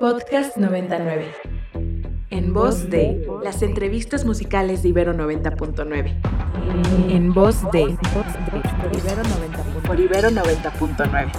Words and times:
Podcast 0.00 0.56
99. 0.56 1.26
En 2.30 2.54
voz 2.54 2.88
de 2.88 3.28
las 3.44 3.60
entrevistas 3.60 4.24
musicales 4.24 4.82
de 4.82 4.88
Ibero 4.88 5.12
90.9. 5.12 7.10
En 7.10 7.34
voz 7.34 7.60
de 7.70 7.98
por 9.86 10.00
Ibero 10.00 10.30
90.9. 10.30 11.30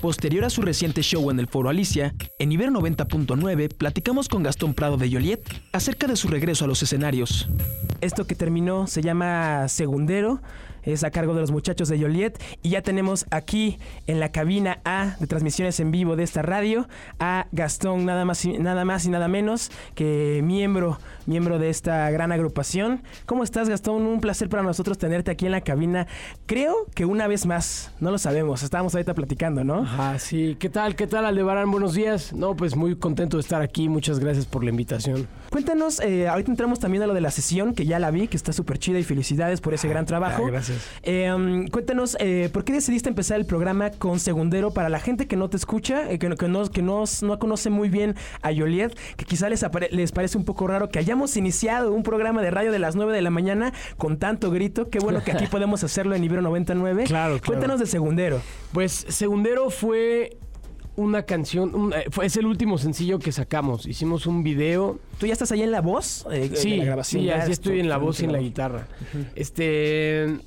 Posterior 0.00 0.46
a 0.46 0.50
su 0.50 0.62
reciente 0.62 1.02
show 1.02 1.30
en 1.30 1.38
el 1.38 1.46
Foro 1.46 1.68
Alicia, 1.68 2.14
en 2.38 2.50
Ibero 2.50 2.72
90.9 2.72 3.76
platicamos 3.76 4.30
con 4.30 4.42
Gastón 4.42 4.72
Prado 4.72 4.96
de 4.96 5.12
Joliet 5.12 5.42
acerca 5.72 6.06
de 6.06 6.16
su 6.16 6.28
regreso 6.28 6.64
a 6.64 6.68
los 6.68 6.82
escenarios. 6.82 7.50
Esto 8.00 8.26
que 8.26 8.34
terminó 8.34 8.86
se 8.86 9.02
llama 9.02 9.68
Segundero 9.68 10.40
es 10.82 11.04
a 11.04 11.10
cargo 11.10 11.34
de 11.34 11.40
los 11.40 11.50
muchachos 11.50 11.88
de 11.88 12.00
Joliet. 12.00 12.40
Y 12.62 12.70
ya 12.70 12.82
tenemos 12.82 13.26
aquí 13.30 13.78
en 14.06 14.20
la 14.20 14.32
cabina 14.32 14.80
A 14.84 15.16
de 15.18 15.26
transmisiones 15.26 15.80
en 15.80 15.90
vivo 15.90 16.16
de 16.16 16.24
esta 16.24 16.42
radio 16.42 16.88
a 17.18 17.46
Gastón, 17.52 18.04
nada 18.04 18.24
más 18.24 18.44
y 18.44 18.58
nada, 18.58 18.84
más 18.84 19.04
y 19.04 19.10
nada 19.10 19.28
menos 19.28 19.70
que 19.94 20.40
miembro, 20.44 20.98
miembro 21.26 21.58
de 21.58 21.70
esta 21.70 22.10
gran 22.10 22.32
agrupación. 22.32 23.02
¿Cómo 23.26 23.44
estás, 23.44 23.68
Gastón? 23.68 24.02
Un 24.02 24.20
placer 24.20 24.48
para 24.48 24.62
nosotros 24.62 24.98
tenerte 24.98 25.30
aquí 25.30 25.46
en 25.46 25.52
la 25.52 25.60
cabina. 25.60 26.06
Creo 26.46 26.86
que 26.94 27.04
una 27.04 27.26
vez 27.26 27.46
más, 27.46 27.92
no 28.00 28.10
lo 28.10 28.18
sabemos, 28.18 28.62
estábamos 28.62 28.94
ahorita 28.94 29.14
platicando, 29.14 29.64
¿no? 29.64 29.84
Ah, 29.86 30.16
sí. 30.18 30.56
¿Qué 30.58 30.68
tal? 30.68 30.96
¿Qué 30.96 31.06
tal, 31.06 31.24
Aldebarán? 31.26 31.70
Buenos 31.70 31.94
días. 31.94 32.32
No, 32.32 32.56
pues 32.56 32.76
muy 32.76 32.96
contento 32.96 33.36
de 33.36 33.42
estar 33.42 33.62
aquí. 33.62 33.88
Muchas 33.88 34.18
gracias 34.18 34.46
por 34.46 34.64
la 34.64 34.70
invitación. 34.70 35.26
Cuéntanos, 35.50 36.00
eh, 36.00 36.28
ahorita 36.28 36.50
entramos 36.50 36.80
también 36.80 37.02
a 37.02 37.06
lo 37.06 37.14
de 37.14 37.20
la 37.20 37.30
sesión, 37.30 37.74
que 37.74 37.84
ya 37.84 37.98
la 37.98 38.10
vi, 38.10 38.28
que 38.28 38.36
está 38.36 38.52
súper 38.52 38.78
chida 38.78 38.98
y 38.98 39.04
felicidades 39.04 39.60
por 39.60 39.74
ese 39.74 39.88
gran 39.88 40.06
trabajo. 40.06 40.44
Ah, 40.46 40.50
gracias. 40.50 40.71
Eh, 41.02 41.66
cuéntanos, 41.70 42.16
eh, 42.20 42.50
¿por 42.52 42.64
qué 42.64 42.72
decidiste 42.72 43.08
empezar 43.08 43.38
el 43.38 43.46
programa 43.46 43.90
con 43.90 44.20
Segundero 44.20 44.72
para 44.72 44.88
la 44.88 45.00
gente 45.00 45.26
que 45.26 45.36
no 45.36 45.48
te 45.48 45.56
escucha, 45.56 46.10
eh, 46.10 46.18
que, 46.18 46.28
que, 46.36 46.48
no, 46.48 46.68
que 46.70 46.82
no, 46.82 47.04
no, 47.22 47.38
conoce 47.38 47.70
muy 47.70 47.88
bien 47.88 48.14
a 48.42 48.54
Joliet, 48.54 48.96
que 49.16 49.24
quizá 49.24 49.48
les, 49.48 49.64
les 49.90 50.12
parece 50.12 50.38
un 50.38 50.44
poco 50.44 50.66
raro 50.66 50.88
que 50.88 50.98
hayamos 50.98 51.36
iniciado 51.36 51.92
un 51.92 52.02
programa 52.02 52.42
de 52.42 52.50
radio 52.50 52.72
de 52.72 52.78
las 52.78 52.96
9 52.96 53.12
de 53.12 53.22
la 53.22 53.30
mañana 53.30 53.72
con 53.96 54.18
tanto 54.18 54.50
grito? 54.50 54.90
Qué 54.90 54.98
bueno 54.98 55.22
que 55.24 55.32
aquí 55.32 55.46
podemos 55.50 55.84
hacerlo 55.84 56.14
en 56.14 56.24
Ibero 56.24 56.42
99. 56.42 57.04
Claro, 57.04 57.34
claro. 57.34 57.46
Cuéntanos 57.46 57.80
de 57.80 57.86
Segundero. 57.86 58.40
Pues 58.72 59.06
Segundero 59.08 59.70
fue 59.70 60.36
una 60.96 61.22
canción, 61.22 61.92
fue, 62.10 62.26
es 62.26 62.36
el 62.36 62.46
último 62.46 62.78
sencillo 62.78 63.18
que 63.18 63.32
sacamos. 63.32 63.86
Hicimos 63.86 64.26
un 64.26 64.42
video. 64.42 64.98
¿Tú 65.18 65.26
ya 65.26 65.32
estás 65.32 65.50
ahí 65.52 65.62
en 65.62 65.70
la 65.70 65.80
voz? 65.80 66.26
Eh, 66.30 66.50
sí, 66.54 66.74
en 66.74 66.78
la 66.80 66.84
grabación. 66.84 67.22
Sí, 67.22 67.28
ya, 67.28 67.44
estoy 67.46 67.80
en 67.80 67.88
la 67.88 67.96
voz 67.96 68.20
y 68.20 68.24
en 68.24 68.32
la 68.32 68.38
guitarra. 68.38 68.86
Este 69.34 70.38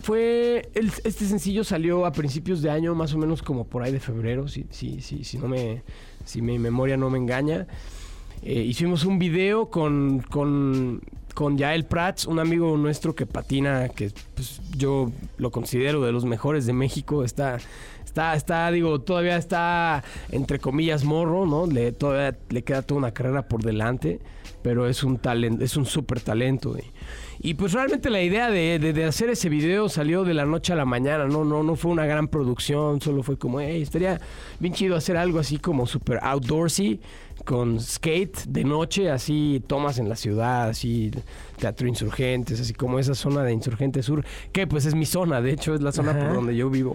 fue 0.00 0.70
este 0.74 1.26
sencillo 1.26 1.64
salió 1.64 2.06
a 2.06 2.12
principios 2.12 2.62
de 2.62 2.70
año, 2.70 2.94
más 2.94 3.14
o 3.14 3.18
menos 3.18 3.42
como 3.42 3.64
por 3.64 3.82
ahí 3.82 3.92
de 3.92 4.00
febrero, 4.00 4.48
si, 4.48 4.66
si, 4.70 5.00
si, 5.00 5.24
si 5.24 5.38
no 5.38 5.48
me, 5.48 5.82
si 6.24 6.42
mi 6.42 6.58
memoria 6.58 6.96
no 6.96 7.10
me 7.10 7.18
engaña. 7.18 7.66
Eh, 8.42 8.60
hicimos 8.62 9.04
un 9.04 9.18
video 9.18 9.68
con, 9.68 10.20
con, 10.20 11.02
con 11.34 11.58
Yael 11.58 11.84
Prats, 11.84 12.26
un 12.26 12.38
amigo 12.38 12.76
nuestro 12.76 13.14
que 13.14 13.26
patina, 13.26 13.88
que 13.88 14.12
pues, 14.34 14.60
yo 14.76 15.10
lo 15.38 15.50
considero 15.50 16.02
de 16.02 16.12
los 16.12 16.24
mejores 16.24 16.64
de 16.66 16.72
México. 16.72 17.24
Está, 17.24 17.58
está, 18.04 18.34
está, 18.34 18.70
digo, 18.70 19.00
todavía 19.00 19.36
está 19.36 20.04
entre 20.30 20.60
comillas 20.60 21.04
morro, 21.04 21.46
¿no? 21.46 21.66
Le, 21.66 21.92
todavía 21.92 22.38
le 22.48 22.62
queda 22.62 22.82
toda 22.82 22.98
una 22.98 23.12
carrera 23.12 23.48
por 23.48 23.62
delante, 23.62 24.20
pero 24.68 24.86
es 24.86 25.02
un 25.02 25.16
talento, 25.16 25.64
es 25.64 25.78
un 25.78 25.86
súper 25.86 26.20
talento. 26.20 26.76
Y 27.40 27.54
pues 27.54 27.72
realmente 27.72 28.10
la 28.10 28.20
idea 28.20 28.50
de, 28.50 29.04
hacer 29.08 29.30
ese 29.30 29.48
video 29.48 29.88
salió 29.88 30.24
de 30.24 30.34
la 30.34 30.44
noche 30.44 30.74
a 30.74 30.76
la 30.76 30.84
mañana, 30.84 31.24
no, 31.24 31.42
no, 31.42 31.62
no 31.62 31.74
fue 31.74 31.90
una 31.90 32.04
gran 32.04 32.28
producción, 32.28 33.00
solo 33.00 33.22
fue 33.22 33.38
como, 33.38 33.60
hey, 33.60 33.80
estaría 33.80 34.20
bien 34.60 34.74
chido 34.74 34.94
hacer 34.94 35.16
algo 35.16 35.38
así 35.38 35.56
como 35.56 35.86
super 35.86 36.18
outdoorsy, 36.20 37.00
con 37.46 37.80
skate 37.80 38.44
de 38.46 38.64
noche, 38.64 39.10
así 39.10 39.62
tomas 39.66 39.98
en 39.98 40.10
la 40.10 40.16
ciudad, 40.16 40.68
así 40.68 41.12
teatro 41.56 41.88
insurgentes, 41.88 42.60
así 42.60 42.74
como 42.74 42.98
esa 42.98 43.14
zona 43.14 43.44
de 43.44 43.54
Insurgente 43.54 44.02
Sur, 44.02 44.22
que 44.52 44.66
pues 44.66 44.84
es 44.84 44.94
mi 44.94 45.06
zona, 45.06 45.40
de 45.40 45.52
hecho 45.52 45.74
es 45.74 45.80
la 45.80 45.92
zona 45.92 46.12
por 46.12 46.34
donde 46.34 46.54
yo 46.54 46.68
vivo. 46.68 46.92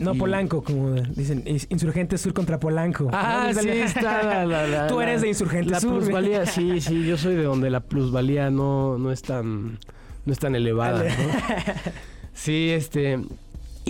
No, 0.00 0.14
Polanco, 0.14 0.64
como 0.64 0.92
dicen, 0.94 1.44
Insurgente 1.46 2.18
Sur 2.18 2.32
contra 2.32 2.58
Polanco. 2.58 3.08
Ah, 3.12 3.52
sí, 3.54 3.68
está 3.68 4.44
la, 4.44 4.86
Tú 4.88 5.00
eres 5.00 5.20
de 5.20 5.28
Insurgente 5.28 5.70
la 5.70 5.80
Sur. 5.80 5.98
plusvalía, 5.98 6.46
sí, 6.46 6.80
sí, 6.80 7.06
yo 7.06 7.16
soy 7.16 7.36
de 7.36 7.44
donde 7.44 7.70
la 7.70 7.80
plusvalía 7.80 8.50
no, 8.50 8.98
no 8.98 9.12
es 9.12 9.22
tan 9.22 9.78
no 10.24 10.32
es 10.32 10.38
tan 10.38 10.54
elevada, 10.54 11.04
¿no? 11.04 11.10
Sí, 12.32 12.70
este 12.70 13.18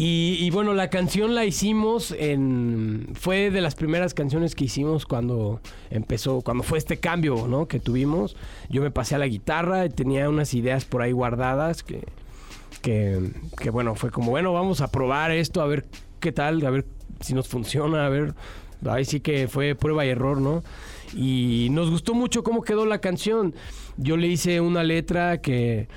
y, 0.02 0.48
bueno, 0.50 0.72
la 0.72 0.88
canción 0.88 1.34
la 1.34 1.44
hicimos 1.44 2.12
en. 2.12 3.08
Fue 3.14 3.50
de 3.50 3.60
las 3.60 3.74
primeras 3.74 4.14
canciones 4.14 4.54
que 4.54 4.64
hicimos 4.64 5.04
cuando 5.04 5.60
empezó, 5.90 6.40
cuando 6.40 6.62
fue 6.62 6.78
este 6.78 6.98
cambio, 6.98 7.46
¿no? 7.48 7.66
Que 7.66 7.80
tuvimos. 7.80 8.34
Yo 8.70 8.80
me 8.80 8.90
pasé 8.90 9.16
a 9.16 9.18
la 9.18 9.26
guitarra 9.26 9.84
y 9.84 9.90
tenía 9.90 10.28
unas 10.30 10.54
ideas 10.54 10.86
por 10.86 11.02
ahí 11.02 11.12
guardadas 11.12 11.82
que, 11.82 12.04
que, 12.82 13.32
que, 13.58 13.70
bueno, 13.70 13.94
fue 13.94 14.10
como, 14.10 14.30
bueno, 14.30 14.52
vamos 14.52 14.80
a 14.80 14.90
probar 14.90 15.30
esto, 15.30 15.60
a 15.60 15.66
ver 15.66 15.86
qué 16.20 16.32
tal, 16.32 16.64
a 16.64 16.70
ver 16.70 16.86
si 17.20 17.34
nos 17.34 17.48
funciona, 17.48 18.06
a 18.06 18.08
ver, 18.08 18.34
ahí 18.88 19.04
sí 19.04 19.20
que 19.20 19.48
fue 19.48 19.74
prueba 19.74 20.06
y 20.06 20.10
error, 20.10 20.40
¿no? 20.40 20.62
Y 21.14 21.68
nos 21.70 21.90
gustó 21.90 22.14
mucho 22.14 22.42
cómo 22.42 22.62
quedó 22.62 22.86
la 22.86 23.00
canción. 23.00 23.54
Yo 23.96 24.16
le 24.16 24.28
hice 24.28 24.60
una 24.60 24.82
letra 24.84 25.40
que, 25.40 25.88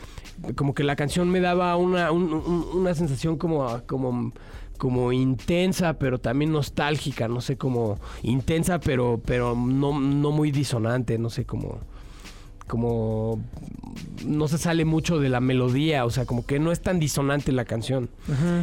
como 0.55 0.73
que 0.73 0.83
la 0.83 0.95
canción 0.95 1.29
me 1.29 1.39
daba 1.39 1.75
una, 1.77 2.11
una 2.11 2.93
sensación 2.95 3.37
como, 3.37 3.81
como, 3.85 4.33
como 4.77 5.11
intensa, 5.11 5.93
pero 5.99 6.19
también 6.19 6.51
nostálgica, 6.51 7.27
no 7.27 7.41
sé, 7.41 7.57
como 7.57 7.99
intensa, 8.23 8.79
pero, 8.79 9.21
pero 9.23 9.55
no, 9.55 9.99
no 9.99 10.31
muy 10.31 10.51
disonante, 10.51 11.17
no 11.17 11.29
sé, 11.29 11.45
como 11.45 11.79
como 12.67 13.41
no 14.25 14.47
se 14.47 14.57
sale 14.57 14.85
mucho 14.85 15.19
de 15.19 15.29
la 15.29 15.39
melodía, 15.39 16.05
o 16.05 16.09
sea, 16.09 16.25
como 16.25 16.45
que 16.45 16.59
no 16.59 16.71
es 16.71 16.81
tan 16.81 16.99
disonante 16.99 17.51
la 17.51 17.65
canción. 17.65 18.09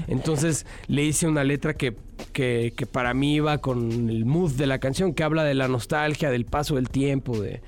Entonces 0.09 0.67
le 0.89 1.05
hice 1.05 1.29
una 1.29 1.45
letra 1.45 1.75
que, 1.75 1.97
que, 2.33 2.73
que, 2.77 2.87
para 2.87 3.15
mí 3.15 3.37
iba 3.37 3.59
con 3.59 4.11
el 4.11 4.25
mood 4.25 4.53
de 4.53 4.67
la 4.67 4.79
canción, 4.79 5.15
que 5.15 5.23
habla 5.23 5.45
de 5.45 5.55
la 5.55 5.69
nostalgia, 5.69 6.31
del 6.31 6.47
paso 6.47 6.77
del 6.77 6.89
tiempo, 6.89 7.39
de 7.41 7.63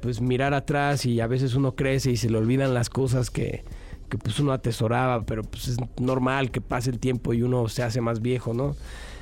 pues 0.00 0.20
mirar 0.20 0.54
atrás 0.54 1.06
y 1.06 1.20
a 1.20 1.26
veces 1.26 1.54
uno 1.54 1.74
crece 1.74 2.10
y 2.10 2.16
se 2.16 2.30
le 2.30 2.38
olvidan 2.38 2.74
las 2.74 2.90
cosas 2.90 3.30
que, 3.30 3.64
que 4.08 4.18
pues 4.18 4.38
uno 4.38 4.52
atesoraba, 4.52 5.24
pero 5.24 5.42
pues 5.42 5.68
es 5.68 5.78
normal 5.98 6.50
que 6.50 6.60
pase 6.60 6.90
el 6.90 6.98
tiempo 6.98 7.32
y 7.34 7.42
uno 7.42 7.68
se 7.68 7.82
hace 7.82 8.00
más 8.00 8.20
viejo, 8.20 8.54
¿no? 8.54 8.76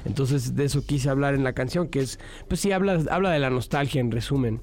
Entonces 0.04 0.54
de 0.54 0.64
eso 0.64 0.84
quise 0.84 1.08
hablar 1.08 1.34
en 1.34 1.44
la 1.44 1.52
canción, 1.52 1.88
que 1.88 2.00
es, 2.00 2.18
pues 2.48 2.60
sí, 2.60 2.72
habla, 2.72 3.00
habla 3.10 3.30
de 3.30 3.38
la 3.38 3.50
nostalgia 3.50 4.00
en 4.00 4.10
resumen. 4.10 4.60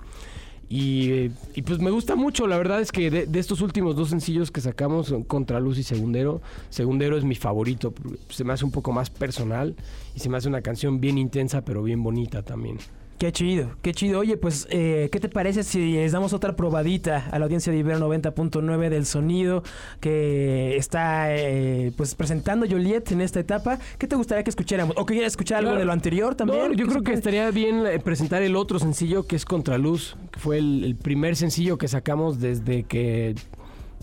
Y, 0.73 1.27
pues 1.65 1.79
me 1.79 1.91
gusta 1.91 2.15
mucho, 2.15 2.47
la 2.47 2.57
verdad 2.57 2.79
es 2.79 2.93
que 2.93 3.11
de, 3.11 3.39
estos 3.39 3.59
últimos 3.59 3.97
dos 3.97 4.07
sencillos 4.07 4.51
que 4.51 4.61
sacamos, 4.61 5.13
Contra 5.27 5.59
Luz 5.59 5.77
y 5.77 5.83
Segundero, 5.83 6.41
Segundero 6.69 7.17
es 7.17 7.25
mi 7.25 7.35
favorito, 7.35 7.93
se 8.29 8.45
me 8.45 8.53
hace 8.53 8.63
un 8.63 8.71
poco 8.71 8.93
más 8.93 9.09
personal 9.09 9.75
y 10.15 10.21
se 10.21 10.29
me 10.29 10.37
hace 10.37 10.47
una 10.47 10.61
canción 10.61 11.01
bien 11.01 11.17
intensa 11.17 11.65
pero 11.65 11.83
bien 11.83 12.01
bonita 12.01 12.41
también. 12.41 12.77
Qué 13.21 13.31
chido, 13.31 13.69
qué 13.83 13.93
chido. 13.93 14.17
Oye, 14.21 14.35
pues, 14.35 14.65
eh, 14.71 15.07
¿qué 15.11 15.19
te 15.19 15.29
parece 15.29 15.61
si 15.61 15.91
les 15.91 16.11
damos 16.11 16.33
otra 16.33 16.55
probadita 16.55 17.27
a 17.31 17.37
la 17.37 17.45
audiencia 17.45 17.71
de 17.71 17.77
Ibero 17.77 17.99
90.9 17.99 18.89
del 18.89 19.05
sonido 19.05 19.61
que 19.99 20.75
está 20.75 21.27
eh, 21.31 21.91
pues 21.95 22.15
presentando 22.15 22.65
Joliet 22.67 23.11
en 23.11 23.21
esta 23.21 23.39
etapa? 23.39 23.77
¿Qué 23.99 24.07
te 24.07 24.15
gustaría 24.15 24.43
que 24.43 24.49
escucháramos? 24.49 24.97
¿O 24.97 25.05
que 25.05 25.13
quieras 25.13 25.33
escuchar 25.33 25.59
algo 25.59 25.75
de 25.75 25.85
lo 25.85 25.91
anterior 25.91 26.33
también? 26.33 26.73
yo 26.73 26.87
creo 26.87 27.03
que 27.03 27.13
estaría 27.13 27.51
bien 27.51 27.85
eh, 27.85 27.99
presentar 27.99 28.41
el 28.41 28.55
otro 28.55 28.79
sencillo 28.79 29.27
que 29.27 29.35
es 29.35 29.45
Contraluz, 29.45 30.17
que 30.31 30.39
fue 30.39 30.57
el, 30.57 30.97
primer 30.99 31.35
sencillo 31.35 31.77
que 31.77 31.87
sacamos 31.87 32.39
desde 32.39 32.81
que, 32.85 33.35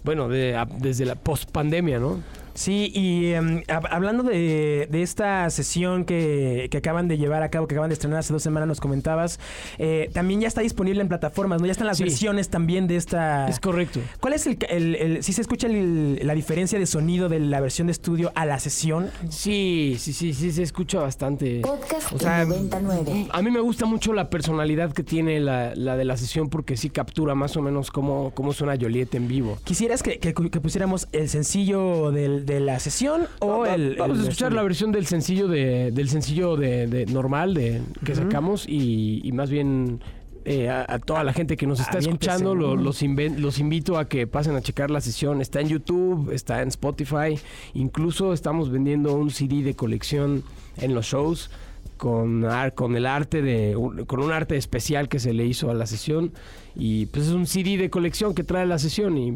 bueno, 0.05 0.29
desde 0.29 1.07
la 1.07 1.17
post 1.17 1.51
pandemia, 1.51 1.99
¿no? 1.99 2.21
Sí, 2.59 2.91
y 2.93 3.35
em, 3.35 3.63
hablando 3.69 4.25
de, 4.25 4.89
esta 4.91 5.49
sesión 5.49 6.05
que, 6.05 6.69
acaban 6.77 7.07
de 7.07 7.17
llevar 7.17 7.45
a 7.45 7.51
cabo, 7.51 7.69
que 7.69 7.77
acaban 7.77 7.89
de 7.89 7.95
estrenar 7.95 8.19
hace 8.19 8.33
dos 8.33 8.43
semanas, 8.43 8.67
nos 8.67 8.81
comentabas, 8.81 9.39
eh, 9.79 10.11
también 10.13 10.41
ya 10.41 10.49
está 10.49 10.61
disponible 10.61 11.01
en 11.01 11.07
plataformas, 11.07 11.61
¿no? 11.61 11.67
Ya 11.67 11.73
están 11.73 11.87
las 11.87 12.01
versiones 12.01 12.49
también 12.49 12.89
de 12.89 12.97
esta... 12.97 13.49
Es 13.49 13.61
correcto. 13.61 14.01
¿Cuál 14.19 14.33
es 14.33 14.49
el... 14.49 14.59
el, 14.69 15.23
si 15.23 15.33
se 15.33 15.41
escucha 15.41 15.69
la 15.69 16.35
diferencia 16.35 16.81
de 16.81 16.87
sonido 16.87 17.29
de 17.29 17.39
la 17.39 17.61
versión 17.61 17.87
de 17.87 17.93
estudio 17.93 18.33
a 18.35 18.45
la 18.45 18.59
sesión? 18.59 19.09
Sí, 19.29 19.95
sí, 20.01 20.13
sí, 20.13 20.35
sí, 20.35 20.51
se 20.51 20.65
escucha 20.65 20.99
bastante. 20.99 21.61
Podcast 21.61 22.13
o 22.13 22.19
sea, 22.19 22.45
99. 22.45 23.29
A 23.31 23.41
mí 23.41 23.53
me 23.53 23.61
gusta 23.61 23.87
mucho 23.87 24.13
la 24.13 24.31
personalidad 24.31 24.93
que 24.93 25.05
tiene 25.05 25.39
la, 25.39 25.75
de 25.77 26.05
la 26.05 26.17
sesión 26.17 26.49
porque 26.49 26.77
sí 26.77 26.91
captura 26.91 27.37
más 27.37 27.57
o 27.57 27.63
menos 27.63 27.93
cómo, 27.93 28.33
cómo 28.35 28.53
suena 28.53 28.77
Joliet 28.77 29.15
en 29.15 29.29
vivo. 29.29 29.59
¿Quisieras 29.63 30.03
que 30.03 30.19
pusiéramos 30.61 31.07
el 31.13 31.29
sencillo 31.29 32.11
del 32.11 32.48
de 32.49 32.61
la 32.61 32.81
sesión 32.81 33.27
o 33.41 33.67
el, 33.67 33.97
Vamos 33.97 34.19
a 34.19 34.23
escuchar 34.23 34.53
la 34.53 34.63
versión 34.63 34.91
del 34.91 35.07
sencillo 35.07 35.47
de, 35.47 35.93
del 35.93 36.09
sencillo 36.09 36.57
de, 36.57 37.07
normal 37.07 37.55
de 37.55 37.83
que 38.05 38.15
sacamos 38.15 38.65
y, 38.67 39.31
más 39.33 39.51
bien 39.51 40.01
eh, 40.45 40.69
a, 40.71 40.99
toda 40.99 41.23
la 41.23 41.33
gente 41.33 41.57
que 41.57 41.67
nos 41.67 41.79
está 41.79 41.99
escuchando, 41.99 42.55
los, 42.55 42.81
los 42.81 43.59
invito 43.59 43.99
a 43.99 44.09
que 44.09 44.27
pasen 44.27 44.57
a 44.57 44.63
checar 44.63 44.91
la 44.91 45.03
sesión. 45.03 45.43
Está 45.43 45.61
en 45.61 45.69
YouTube, 45.69 46.33
está 46.33 46.63
en 46.63 46.69
Spotify. 46.69 47.39
Incluso 47.75 48.33
estamos 48.33 48.71
vendiendo 48.71 49.15
un 49.15 49.31
CD 49.31 49.63
de 49.63 49.75
colección 49.75 50.43
en 50.79 50.95
los 50.95 51.07
shows 51.07 51.51
con, 51.99 52.47
con 52.75 52.97
el 52.97 53.05
arte 53.05 53.43
de 53.43 53.77
con 54.07 54.21
un 54.21 54.33
arte 54.33 54.57
especial 54.57 55.09
que 55.09 55.19
se 55.19 55.35
le 55.35 55.45
hizo 55.45 55.71
a 55.71 55.75
la 55.75 55.87
sesión 55.87 56.33
y 56.75 57.07
pues 57.07 57.27
es 57.27 57.33
un 57.33 57.47
CD 57.47 57.77
de 57.77 57.91
colección 57.91 58.35
que 58.35 58.45
trae 58.45 58.65
la 58.65 58.79
sesión 58.79 59.19
y 59.19 59.35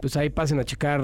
pues 0.00 0.16
ahí 0.16 0.30
pasen 0.30 0.58
a 0.60 0.64
checar 0.64 1.02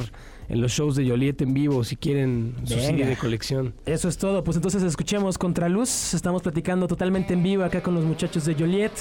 en 0.48 0.60
los 0.60 0.72
shows 0.72 0.96
de 0.96 1.08
Joliet 1.08 1.40
en 1.42 1.54
vivo 1.54 1.84
si 1.84 1.96
quieren 1.96 2.54
su 2.64 2.74
CD 2.74 3.06
de 3.06 3.16
colección. 3.16 3.74
Eso 3.86 4.08
es 4.08 4.18
todo, 4.18 4.42
pues 4.42 4.56
entonces 4.56 4.82
escuchemos 4.82 5.38
Contraluz, 5.38 6.14
estamos 6.14 6.42
platicando 6.42 6.88
totalmente 6.88 7.34
en 7.34 7.42
vivo 7.42 7.64
acá 7.64 7.82
con 7.82 7.94
los 7.94 8.04
muchachos 8.04 8.44
de 8.44 8.54
Joliet. 8.54 8.92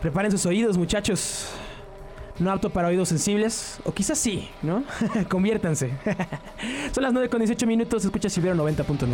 Preparen 0.00 0.30
sus 0.30 0.46
oídos, 0.46 0.76
muchachos. 0.76 1.48
No 2.38 2.50
apto 2.50 2.70
para 2.70 2.88
oídos 2.88 3.08
sensibles, 3.08 3.78
o 3.84 3.92
quizás 3.92 4.18
sí, 4.18 4.48
¿no? 4.60 4.84
Conviértanse. 5.28 5.90
Son 6.92 7.02
las 7.02 7.12
9 7.12 7.28
con 7.28 7.38
18 7.38 7.66
minutos, 7.66 8.04
escucha 8.04 8.28
Sibero 8.28 8.56
90.9. 8.56 9.06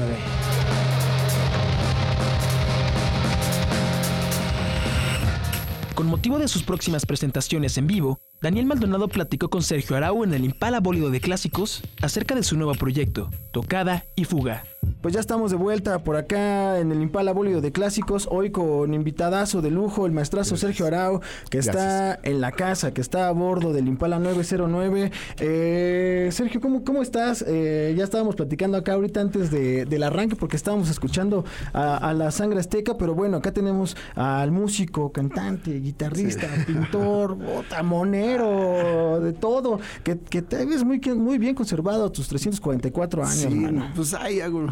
Con 5.95 6.07
motivo 6.07 6.39
de 6.39 6.49
sus 6.49 6.63
próximas 6.63 7.05
presentaciones 7.05 7.77
en 7.77 7.87
vivo, 7.87 8.19
Daniel 8.41 8.65
Maldonado 8.65 9.09
platicó 9.09 9.51
con 9.51 9.63
Sergio 9.63 9.97
Arau 9.97 10.25
en 10.25 10.33
el 10.33 10.45
Impala 10.45 10.81
Bólido 10.81 11.11
de 11.11 11.21
Clásicos 11.21 11.83
acerca 12.01 12.35
de 12.35 12.43
su 12.43 12.57
nuevo 12.57 12.75
proyecto, 12.75 13.31
Tocada 13.53 14.07
y 14.17 14.25
Fuga. 14.25 14.65
Pues 15.01 15.15
ya 15.15 15.21
estamos 15.21 15.51
de 15.51 15.57
vuelta 15.57 16.05
por 16.05 16.17
acá 16.17 16.79
en 16.79 16.93
el 16.93 17.01
Impala 17.01 17.33
Bólido 17.33 17.63
de 17.63 17.73
Clásicos, 17.73 18.29
hoy 18.31 18.51
con 18.51 18.93
invitadazo 18.93 19.63
de 19.63 19.71
lujo, 19.71 20.05
el 20.05 20.13
maestrazo 20.13 20.59
Sergio 20.59 20.85
Arau, 20.85 21.23
que 21.49 21.57
está 21.57 22.21
en 22.23 22.43
la 22.43 22.53
casa, 22.53 22.93
que 22.93 23.01
está 23.01 23.29
a 23.29 23.31
bordo 23.31 23.73
del 23.73 23.89
Impala 23.89 24.19
909. 24.19 25.11
Eh, 25.39 26.29
Sergio, 26.33 26.61
¿cómo, 26.61 26.85
cómo 26.85 27.01
estás? 27.01 27.43
Eh, 27.49 27.95
ya 27.97 28.05
estábamos 28.05 28.37
platicando 28.37 28.77
acá 28.77 28.93
ahorita 28.93 29.23
antes 29.23 29.51
del 29.51 30.03
arranque 30.03 30.37
porque 30.37 30.57
estábamos 30.57 30.91
escuchando 30.91 31.47
a, 31.73 32.13
la 32.13 32.31
sangre 32.31 32.61
azteca, 32.61 32.99
pero 32.99 33.15
bueno, 33.15 33.39
acá 33.39 33.53
tenemos 33.53 33.97
al 34.15 34.51
músico, 34.51 35.13
cantante, 35.13 35.81
guitarrista, 35.81 36.47
pintor, 36.67 37.39
monero, 37.83 39.19
de 39.21 39.33
todo, 39.33 39.81
que, 40.05 40.17
te 40.17 40.67
ves 40.67 40.85
muy, 40.85 41.01
muy 41.17 41.39
bien 41.39 41.55
conservado 41.55 42.05
a 42.05 42.13
tus 42.13 42.29
344 42.29 43.23
años. 43.23 43.39
Sí, 43.39 43.67
pues 43.97 44.13
ahí 44.13 44.41
hago 44.41 44.67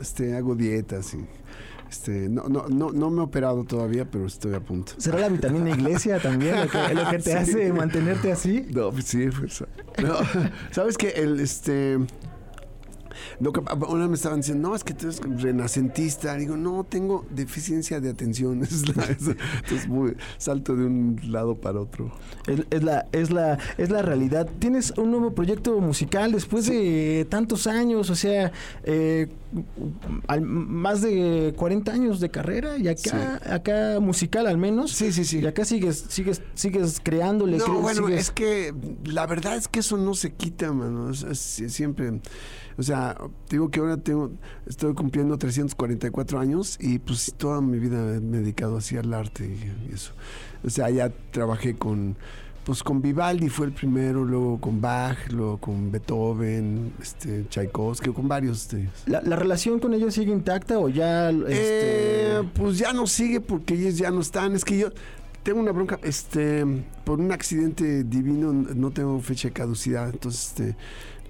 este, 0.00 0.36
hago 0.36 0.54
dietas 0.54 1.14
y 1.14 1.26
este, 1.88 2.28
no, 2.28 2.48
no, 2.48 2.68
no, 2.68 2.90
no 2.90 3.10
me 3.10 3.20
he 3.20 3.24
operado 3.24 3.64
todavía, 3.64 4.10
pero 4.10 4.26
estoy 4.26 4.54
a 4.54 4.60
punto. 4.60 4.94
¿Será 4.96 5.18
la 5.18 5.28
vitamina 5.28 5.70
iglesia 5.70 6.18
también 6.18 6.56
lo 6.56 6.66
que, 7.10 7.18
te 7.18 7.34
hace 7.38 7.70
mantenerte 7.72 8.32
así? 8.32 8.66
No, 8.70 8.90
pues 8.90 9.04
sí, 9.04 9.28
pues, 9.28 9.62
no, 10.02 10.14
sabes 10.70 10.96
que 10.96 11.10
el 11.10 11.38
este 11.38 11.98
no, 13.40 13.52
una 13.88 14.08
me 14.08 14.14
estaban 14.14 14.40
diciendo, 14.40 14.68
no, 14.68 14.74
es 14.74 14.84
que 14.84 14.94
tú 14.94 15.06
eres 15.06 15.20
renacentista. 15.42 16.36
Digo, 16.36 16.56
no, 16.56 16.84
tengo 16.84 17.24
deficiencia 17.30 18.00
de 18.00 18.10
atención. 18.10 18.62
Es 19.72 19.88
muy, 19.88 20.16
salto 20.38 20.76
de 20.76 20.84
un 20.84 21.20
lado 21.24 21.56
para 21.56 21.80
otro. 21.80 22.12
Es, 22.46 22.82
la, 22.82 23.06
es, 23.12 23.30
la, 23.30 23.58
es 23.78 23.90
la 23.90 24.02
realidad. 24.02 24.48
Tienes 24.58 24.92
un 24.96 25.10
nuevo 25.10 25.34
proyecto 25.34 25.78
musical 25.80 26.32
después 26.32 26.66
de 26.66 27.26
tantos 27.28 27.66
años, 27.66 28.10
o 28.10 28.14
sea, 28.14 28.52
eh, 28.84 29.28
más 30.40 31.02
de 31.02 31.54
40 31.56 31.92
años 31.92 32.20
de 32.20 32.30
carrera 32.30 32.76
y 32.78 32.88
acá, 32.88 33.40
acá 33.46 34.00
musical 34.00 34.46
al 34.46 34.58
menos. 34.58 34.92
Sí, 34.92 35.12
sí, 35.12 35.24
sí. 35.24 35.40
Y 35.40 35.46
acá 35.46 35.64
sigues, 35.64 36.04
sigues, 36.08 36.42
sigues 36.54 37.00
creándole. 37.02 37.58
No, 37.58 37.80
bueno, 37.80 38.08
es 38.08 38.30
que 38.30 38.74
la 39.04 39.26
verdad 39.26 39.56
es 39.56 39.68
que 39.68 39.80
eso 39.80 39.96
no 39.96 40.14
se 40.14 40.32
quita, 40.32 40.72
mano. 40.72 41.12
siempre 41.14 42.20
o 42.76 42.82
sea, 42.82 43.16
digo 43.48 43.70
que 43.70 43.80
ahora 43.80 43.96
tengo, 43.96 44.32
estoy 44.66 44.94
cumpliendo 44.94 45.36
344 45.36 46.38
años 46.38 46.78
y 46.80 46.98
pues 46.98 47.34
toda 47.36 47.60
mi 47.60 47.78
vida 47.78 47.98
me 48.20 48.38
he 48.38 48.40
dedicado 48.40 48.76
así 48.76 48.96
al 48.96 49.12
arte 49.12 49.46
y, 49.46 49.94
eso. 49.94 50.12
O 50.64 50.70
sea, 50.70 50.90
ya 50.90 51.10
trabajé 51.30 51.74
con, 51.74 52.16
pues 52.64 52.82
con 52.82 53.02
Vivaldi 53.02 53.48
fue 53.48 53.66
el 53.66 53.72
primero, 53.72 54.24
luego 54.24 54.60
con 54.60 54.80
Bach, 54.80 55.18
luego 55.30 55.58
con 55.58 55.90
Beethoven, 55.90 56.92
este, 57.00 57.44
Tchaikovsky, 57.48 58.10
con 58.10 58.28
varios 58.28 58.68
de 58.68 58.82
ellos. 58.82 59.02
¿La, 59.06 59.36
relación 59.36 59.80
con 59.80 59.94
ellos 59.94 60.14
sigue 60.14 60.32
intacta 60.32 60.78
o 60.78 60.88
ya...? 60.88 61.30
Este... 61.30 62.38
Eh, 62.38 62.42
pues 62.54 62.78
ya 62.78 62.92
no 62.92 63.06
sigue 63.06 63.40
porque 63.40 63.74
ellos 63.74 63.98
ya 63.98 64.10
no 64.10 64.20
están. 64.20 64.54
Es 64.54 64.64
que 64.64 64.78
yo 64.78 64.90
tengo 65.42 65.60
una 65.60 65.72
bronca, 65.72 65.98
este, 66.02 66.64
por 67.04 67.20
un 67.20 67.32
accidente 67.32 68.04
divino 68.04 68.52
no 68.52 68.90
tengo 68.90 69.18
fecha 69.20 69.48
de 69.48 69.54
caducidad, 69.54 70.08
entonces, 70.10 70.48
este 70.50 70.76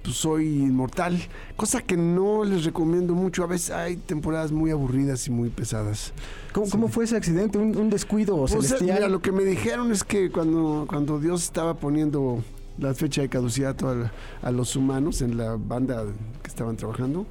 pues 0.03 0.17
soy 0.17 0.47
inmortal, 0.47 1.21
cosa 1.57 1.81
que 1.81 1.97
no 1.97 2.45
les 2.45 2.65
recomiendo 2.65 3.15
mucho. 3.15 3.45
A 3.45 3.47
veces 3.47 3.71
hay 3.71 3.97
temporadas 3.97 4.53
muy 4.53 4.71
aburridas 4.71 5.27
y 5.29 5.31
muy 5.31 5.49
pesadas. 5.51 6.13
¿Cómo, 6.53 6.89
fue 6.89 7.05
ese 7.05 7.17
accidente? 7.17 7.59
¿Un, 7.59 7.91
descuido 7.91 8.37
pues, 8.37 8.53
celestial? 8.53 8.83
Mira, 8.83 9.09
lo 9.09 9.23
que 9.23 9.33
me 9.33 9.45
dijeron 9.45 9.93
es 9.93 10.05
que 10.05 10.31
cuando, 10.31 10.87
cuando 10.89 11.19
Dios 11.19 11.45
estaba 11.45 11.75
poniendo 11.75 12.43
la 12.79 12.95
fecha 12.95 13.23
de 13.23 13.29
caducidad 13.29 13.77
a, 13.85 14.47
a 14.47 14.51
los 14.51 14.77
humanos 14.77 15.23
en 15.23 15.37
la 15.37 15.57
banda 15.57 16.05
que 16.43 16.49
estaban 16.49 16.77
trabajando, 16.77 17.27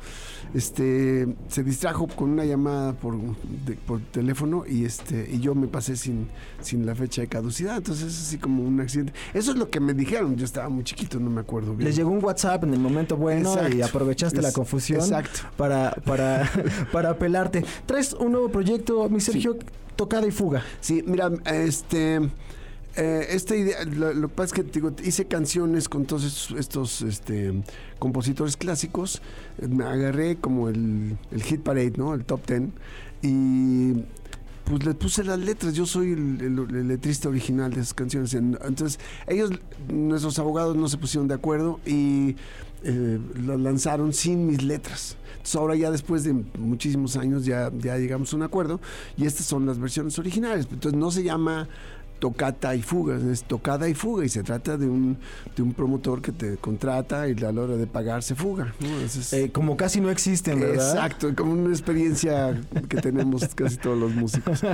este 0.53 1.27
se 1.47 1.63
distrajo 1.63 2.07
con 2.07 2.31
una 2.31 2.43
llamada 2.43 2.93
por, 2.93 3.15
por 3.85 4.01
teléfono 4.01 4.63
y 4.67 4.85
este 4.85 5.29
y 5.31 5.39
yo 5.39 5.55
me 5.55 5.67
pasé 5.67 5.95
sin, 5.95 6.27
sin 6.61 6.85
la 6.85 6.95
fecha 6.95 7.21
de 7.21 7.27
caducidad. 7.27 7.77
Entonces 7.77 8.13
es 8.13 8.21
así 8.27 8.37
como 8.37 8.63
un 8.63 8.79
accidente. 8.81 9.13
Eso 9.33 9.51
es 9.51 9.57
lo 9.57 9.69
que 9.69 9.79
me 9.79 9.93
dijeron. 9.93 10.35
Yo 10.35 10.45
estaba 10.45 10.69
muy 10.69 10.83
chiquito, 10.83 11.19
no 11.19 11.29
me 11.29 11.41
acuerdo 11.41 11.73
bien. 11.73 11.87
Les 11.87 11.95
llegó 11.95 12.09
un 12.09 12.23
WhatsApp 12.23 12.63
en 12.63 12.73
el 12.73 12.79
momento 12.79 13.15
bueno 13.15 13.55
y 13.69 13.81
aprovechaste 13.81 14.41
la 14.41 14.51
confusión 14.51 15.01
para, 15.55 15.91
para, 16.05 16.49
para 16.91 17.11
apelarte. 17.11 17.63
Traes 17.85 18.13
un 18.13 18.33
nuevo 18.33 18.49
proyecto, 18.49 19.07
mi 19.09 19.19
Sergio, 19.19 19.57
tocada 19.95 20.27
y 20.27 20.31
fuga. 20.31 20.63
Sí, 20.81 21.03
mira, 21.05 21.31
este 21.45 22.19
eh, 22.95 23.27
esta 23.29 23.55
idea, 23.55 23.83
lo, 23.85 24.27
que 24.27 24.35
pasa 24.35 24.55
es 24.55 24.63
que 24.63 24.93
hice 25.03 25.25
canciones 25.25 25.87
con 25.87 26.05
todos 26.05 26.53
estos, 26.57 27.01
este, 27.01 27.63
compositores 27.99 28.57
clásicos. 28.57 29.21
Me 29.61 29.83
agarré 29.83 30.35
como 30.37 30.67
el, 30.67 31.17
hit 31.43 31.61
parade, 31.61 31.93
¿no? 31.97 32.13
El 32.13 32.25
top 32.25 32.41
ten. 32.45 32.73
Y 33.21 33.93
pues 34.65 34.85
les 34.85 34.95
puse 34.95 35.23
las 35.23 35.39
letras. 35.39 35.73
Yo 35.73 35.85
soy 35.85 36.11
el, 36.11 36.87
letrista 36.87 37.29
original 37.29 37.73
de 37.73 37.81
esas 37.81 37.93
canciones. 37.93 38.33
Entonces, 38.33 38.99
ellos, 39.27 39.51
nuestros 39.87 40.37
abogados, 40.39 40.75
no 40.75 40.89
se 40.89 40.97
pusieron 40.97 41.29
de 41.29 41.35
acuerdo 41.35 41.79
y 41.85 42.35
eh, 42.83 43.19
las 43.45 43.59
lanzaron 43.59 44.11
sin 44.11 44.47
mis 44.47 44.63
letras. 44.63 45.15
Entonces 45.41 45.55
ahora 45.55 45.75
ya 45.75 45.89
después 45.89 46.23
de 46.23 46.33
muchísimos 46.33 47.17
años 47.17 47.45
ya, 47.45 47.71
ya 47.79 47.97
llegamos 47.97 48.31
a 48.31 48.35
un 48.35 48.43
acuerdo 48.43 48.79
y 49.17 49.25
estas 49.25 49.47
son 49.47 49.65
las 49.65 49.79
versiones 49.79 50.19
originales. 50.19 50.67
Entonces 50.71 50.99
no 50.99 51.09
se 51.09 51.23
llama 51.23 51.67
tocata 52.21 52.75
y 52.75 52.83
fuga, 52.83 53.17
es 53.31 53.43
tocada 53.43 53.89
y 53.89 53.95
fuga 53.95 54.23
y 54.23 54.29
se 54.29 54.43
trata 54.43 54.77
de 54.77 54.87
un, 54.87 55.17
de 55.55 55.63
un 55.63 55.73
promotor 55.73 56.21
que 56.21 56.31
te 56.31 56.55
contrata 56.57 57.27
y 57.27 57.31
a 57.43 57.51
la 57.51 57.61
hora 57.61 57.75
de 57.75 57.87
pagar 57.87 58.21
se 58.21 58.35
fuga. 58.35 58.73
Eh, 59.31 59.49
como 59.51 59.75
casi 59.75 59.99
no 59.99 60.11
existen, 60.11 60.59
¿verdad? 60.59 60.91
Exacto, 60.91 61.35
como 61.35 61.53
una 61.53 61.69
experiencia 61.69 62.61
que 62.87 63.01
tenemos 63.01 63.43
casi 63.55 63.77
todos 63.77 63.97
los 63.97 64.13
músicos. 64.13 64.61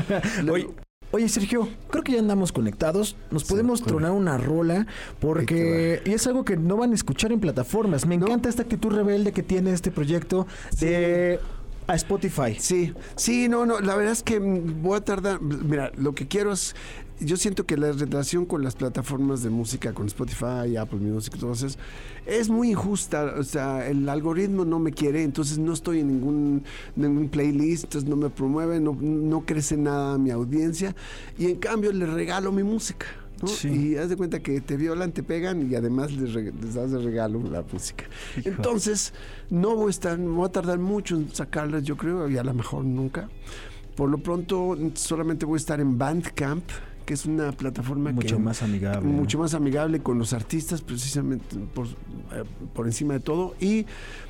Oye, 1.11 1.29
Sergio, 1.29 1.69
creo 1.89 2.03
que 2.03 2.11
ya 2.11 2.19
andamos 2.19 2.51
conectados. 2.51 3.15
Nos 3.31 3.45
podemos 3.45 3.81
tronar 3.81 4.11
una 4.11 4.37
rola 4.37 4.87
porque 5.21 6.01
y 6.03 6.11
es 6.11 6.27
algo 6.27 6.43
que 6.43 6.57
no 6.57 6.75
van 6.75 6.91
a 6.91 6.95
escuchar 6.95 7.31
en 7.31 7.39
plataformas. 7.39 8.05
Me 8.05 8.15
encanta 8.15 8.49
esta 8.49 8.63
actitud 8.63 8.91
rebelde 8.91 9.31
que 9.31 9.41
tiene 9.41 9.71
este 9.71 9.89
proyecto 9.89 10.47
de 10.81 11.39
a 11.87 11.95
Spotify. 11.95 12.55
Sí, 12.59 12.93
sí, 13.15 13.47
no, 13.47 13.65
no, 13.65 13.79
la 13.79 13.95
verdad 13.95 14.13
es 14.13 14.23
que 14.23 14.39
voy 14.39 14.97
a 14.97 15.01
tardar. 15.01 15.41
Mira, 15.41 15.91
lo 15.95 16.13
que 16.13 16.27
quiero 16.27 16.51
es 16.51 16.75
yo 17.19 17.35
siento 17.35 17.65
que 17.65 17.77
la 17.77 17.91
relación 17.91 18.45
con 18.45 18.63
las 18.63 18.75
plataformas 18.75 19.41
de 19.41 19.49
música, 19.49 19.93
con 19.93 20.05
Spotify, 20.05 20.75
Apple 20.77 20.99
Music, 20.99 21.33
eso, 21.35 21.67
es 22.25 22.49
muy 22.49 22.71
injusta. 22.71 23.35
O 23.37 23.43
sea, 23.43 23.87
el 23.87 24.07
algoritmo 24.07 24.65
no 24.65 24.79
me 24.79 24.91
quiere, 24.91 25.23
entonces 25.23 25.57
no 25.57 25.73
estoy 25.73 26.01
en 26.01 26.07
ningún, 26.09 26.63
ningún 26.95 27.29
playlist, 27.29 27.85
entonces 27.85 28.09
no 28.09 28.15
me 28.15 28.29
promueve, 28.29 28.79
no, 28.79 28.95
no 28.99 29.45
crece 29.45 29.77
nada 29.77 30.17
mi 30.17 30.29
audiencia. 30.29 30.95
Y 31.37 31.45
en 31.45 31.55
cambio 31.55 31.91
le 31.91 32.05
regalo 32.05 32.51
mi 32.51 32.63
música. 32.63 33.07
Y 33.63 33.95
haz 33.95 34.09
de 34.09 34.17
cuenta 34.17 34.39
que 34.39 34.61
te 34.61 34.77
violan, 34.77 35.11
te 35.11 35.23
pegan 35.23 35.69
y 35.69 35.75
además 35.75 36.11
les, 36.11 36.33
das 36.73 36.91
de 36.91 36.99
regalo 36.99 37.41
la 37.43 37.63
música. 37.71 38.05
Entonces, 38.43 39.13
no 39.49 39.75
voy 39.75 39.87
a 39.87 39.89
estar, 39.91 40.17
voy 40.17 40.45
a 40.45 40.51
tardar 40.51 40.79
mucho 40.79 41.15
en 41.15 41.33
sacarlas, 41.33 41.83
yo 41.83 41.97
creo, 41.97 42.29
y 42.29 42.37
a 42.37 42.43
lo 42.43 42.53
mejor 42.53 42.83
nunca. 42.83 43.29
Por 43.95 44.09
lo 44.09 44.19
pronto, 44.19 44.77
solamente 44.93 45.45
voy 45.45 45.55
a 45.55 45.57
estar 45.57 45.79
en 45.79 45.97
Bandcamp, 45.97 46.63
que 47.05 47.13
es 47.13 47.25
una 47.25 47.51
plataforma 47.51 48.11
mucho 48.11 48.37
más 48.37 48.61
amigable. 48.61 49.07
Mucho 49.07 49.39
más 49.39 49.53
amigable 49.53 50.01
con 50.01 50.19
los 50.19 50.33
artistas, 50.33 50.81
precisamente 50.81 51.55
por, 51.73 51.87
eh, 51.87 52.43
por 52.73 52.85
encima 52.85 53.13
de 53.13 53.21
todo. 53.21 53.55
Y 53.59 53.85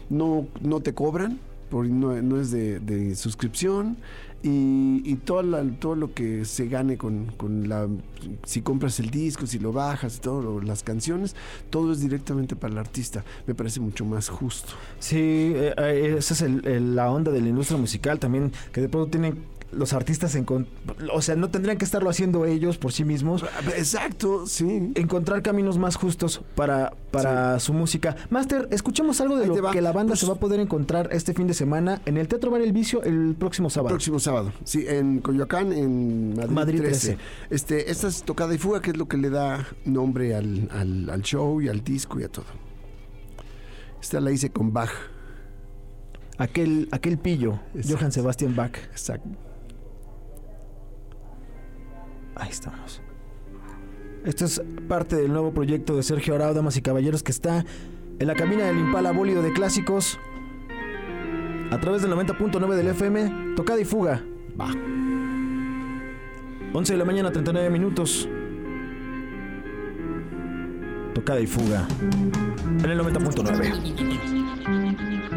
no, 0.10 0.48
no 0.62 0.80
te 0.80 0.94
cobran. 0.94 1.40
Por, 1.70 1.86
no, 1.88 2.40
es 2.40 2.52
de, 2.52 2.80
suscripción 3.16 3.98
y, 4.44 5.02
y 5.04 5.16
todo, 5.16 5.42
la- 5.42 5.64
todo 5.80 5.96
lo 5.96 6.14
que 6.14 6.46
se 6.46 6.68
gane 6.68 6.98
con, 6.98 7.26
con 7.38 7.68
la 7.70 7.88
si 8.46 8.62
compras 8.62 9.00
el 9.00 9.10
disco, 9.10 9.48
si 9.48 9.60
lo 9.60 9.72
bajas, 9.74 10.20
todo 10.22 10.62
las 10.62 10.84
canciones, 10.84 11.36
todo 11.70 11.92
es 11.92 12.00
directamente 12.02 12.56
para 12.56 12.74
el 12.74 12.78
artista. 12.80 13.24
Me 13.48 13.56
parece 13.56 13.80
mucho 13.80 14.06
más 14.06 14.30
justo. 14.30 14.74
Sí, 15.00 15.18
eh, 15.18 15.74
eh, 15.78 16.16
esa 16.18 16.34
es 16.34 16.42
el- 16.42 16.96
la 16.96 17.10
onda 17.12 17.32
de 17.32 17.42
la 17.42 17.50
industria 17.50 17.78
musical 17.80 18.20
también, 18.20 18.52
que 18.72 18.82
de 18.82 18.90
pronto 18.90 19.10
tienen 19.12 19.38
los 19.72 19.92
artistas, 19.94 20.38
o 21.14 21.22
sea, 21.22 21.36
no 21.36 21.50
tendrían 21.50 21.78
que 21.78 21.84
estarlo 21.86 22.10
haciendo 22.10 22.46
ellos 22.46 22.78
por 22.78 22.94
sí 22.94 23.04
mismos. 23.04 23.44
Exacto, 23.76 24.48
sí. 24.48 24.92
Encontrar 24.96 25.42
caminos 25.42 25.78
más 25.78 25.98
justos 25.98 26.42
para, 26.56 26.94
para 27.12 27.60
su 27.60 27.74
música. 27.74 28.16
Master, 28.30 28.70
escuchemos 28.72 29.20
algo 29.20 29.36
de 29.36 29.44
Ahí 29.44 29.50
lo 29.50 29.72
que 29.72 29.82
la 29.82 29.92
banda 29.92 30.12
Pues- 30.12 30.22
se 30.22 30.26
va 30.26 30.34
a 30.34 30.40
poder 30.40 30.60
encontrar 30.62 31.10
este 31.12 31.34
fin 31.34 31.48
de 31.48 31.54
semana 31.54 32.02
en 32.06 32.18
el 32.18 32.28
Teatro 32.30 32.50
Bar 32.50 32.62
El 32.62 32.72
Vicio 32.72 33.04
el 33.04 33.36
próximo 33.38 33.70
sábado. 33.70 33.90
Próximo 33.90 34.20
sábado, 34.20 34.54
sí, 34.64 34.86
en 34.88 35.20
Coyoacán, 35.20 35.74
en 35.74 36.36
Madrid, 36.36 36.52
Madrid 36.54 36.80
13. 36.82 37.08
13. 37.16 37.18
Este, 37.50 37.92
esta 37.92 38.08
es 38.08 38.24
tocada 38.24 38.54
y 38.56 38.58
fuga, 38.58 38.82
que 38.82 38.92
es 38.92 38.98
lo 38.98 39.08
que 39.08 39.18
le 39.18 39.30
da 39.30 39.68
nombre 39.86 40.34
al, 40.34 40.70
al- 40.72 41.10
al 41.10 41.22
show 41.24 41.62
y 41.62 41.68
al 41.68 41.84
disco 41.84 42.20
y 42.20 42.24
a 42.24 42.30
todo. 42.30 42.46
Esta 44.02 44.22
la 44.22 44.32
hice 44.32 44.50
con 44.50 44.72
Bach. 44.72 44.92
Aquel, 46.38 46.88
aquel 46.92 47.18
pillo, 47.18 47.60
Exacto. 47.74 47.98
Johann 47.98 48.12
Sebastian 48.12 48.56
Bach. 48.56 48.78
Exacto. 48.92 49.28
Ahí 52.40 52.50
estamos. 52.50 53.02
Esto 54.26 54.46
es 54.46 54.62
parte 54.88 55.16
del 55.16 55.32
nuevo 55.32 55.54
proyecto 55.54 55.96
de 55.96 56.04
Sergio 56.04 56.36
Arau, 56.36 56.54
damas 56.54 56.78
y 56.78 56.82
caballeros, 56.82 57.24
que 57.24 57.32
está 57.32 57.66
en 58.20 58.28
la 58.28 58.36
cabina 58.36 58.66
del 58.66 58.78
Impala 58.78 59.12
Bólido 59.12 59.42
de 59.42 59.54
Clásicos. 59.54 60.20
A 61.72 61.80
través 61.80 62.02
del 62.02 62.12
90.9 62.12 62.76
del 62.76 62.88
FM, 62.88 63.56
tocada 63.56 63.80
y 63.80 63.86
fuga. 63.86 64.24
Va. 64.60 64.72
11 66.74 66.94
de 66.94 66.98
la 66.98 67.06
mañana, 67.06 67.32
39 67.32 67.70
minutos. 67.70 68.28
Tocada 71.14 71.40
y 71.40 71.48
fuga. 71.48 71.88
En 72.84 72.90
el 72.90 73.00
90.9. 73.00 75.37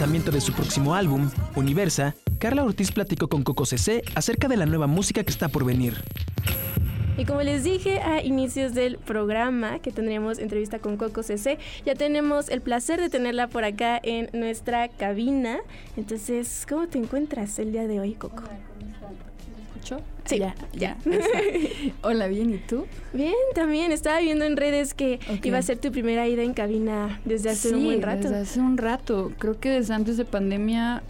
lanzamiento 0.00 0.30
de 0.30 0.40
su 0.40 0.54
próximo 0.54 0.94
álbum, 0.94 1.28
Universa, 1.56 2.14
Carla 2.38 2.64
Ortiz 2.64 2.90
platicó 2.90 3.28
con 3.28 3.42
Coco 3.42 3.66
CC 3.66 4.02
acerca 4.14 4.48
de 4.48 4.56
la 4.56 4.64
nueva 4.64 4.86
música 4.86 5.22
que 5.24 5.30
está 5.30 5.50
por 5.50 5.66
venir. 5.66 6.02
Y 7.18 7.26
como 7.26 7.42
les 7.42 7.64
dije 7.64 8.00
a 8.00 8.22
inicios 8.22 8.72
del 8.72 8.96
programa 8.96 9.78
que 9.80 9.92
tendríamos 9.92 10.38
entrevista 10.38 10.78
con 10.78 10.96
Coco 10.96 11.22
CC, 11.22 11.58
ya 11.84 11.94
tenemos 11.96 12.48
el 12.48 12.62
placer 12.62 12.98
de 12.98 13.10
tenerla 13.10 13.48
por 13.48 13.64
acá 13.64 14.00
en 14.02 14.30
nuestra 14.32 14.88
cabina. 14.88 15.58
Entonces, 15.98 16.64
¿cómo 16.66 16.88
te 16.88 16.96
encuentras 16.96 17.58
el 17.58 17.72
día 17.72 17.86
de 17.86 18.00
hoy, 18.00 18.14
Coco? 18.14 18.44
Sí, 20.24 20.38
ya, 20.38 20.54
ya. 20.72 20.96
Hola, 22.02 22.28
bien, 22.28 22.50
¿y 22.54 22.58
tú? 22.58 22.86
Bien, 23.12 23.34
también 23.54 23.90
estaba 23.92 24.20
viendo 24.20 24.44
en 24.44 24.56
redes 24.56 24.94
que 24.94 25.18
iba 25.42 25.58
a 25.58 25.62
ser 25.62 25.78
tu 25.78 25.90
primera 25.90 26.28
ida 26.28 26.42
en 26.42 26.54
cabina 26.54 27.20
desde 27.24 27.50
hace 27.50 27.70
sí, 27.70 27.74
un 27.74 27.84
buen 27.84 28.02
rato. 28.02 28.28
desde 28.28 28.38
hace 28.38 28.60
un 28.60 28.76
rato. 28.76 29.32
Creo 29.38 29.58
que 29.58 29.70
desde 29.70 29.94
antes 29.94 30.16
de 30.16 30.24
pandemia 30.24 31.02